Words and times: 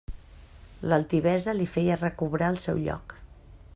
L'altivesa 0.93 1.55
li 1.57 1.67
feia 1.75 1.99
recobrar 2.01 2.51
el 2.55 2.59
seu 2.65 2.81
lloc. 2.89 3.15